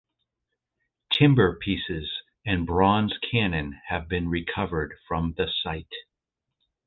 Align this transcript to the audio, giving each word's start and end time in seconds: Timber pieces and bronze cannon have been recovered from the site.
Timber 1.13 1.55
pieces 1.61 2.09
and 2.43 2.65
bronze 2.65 3.15
cannon 3.19 3.79
have 3.89 4.07
been 4.09 4.29
recovered 4.29 4.95
from 5.07 5.35
the 5.37 5.47
site. 5.61 5.93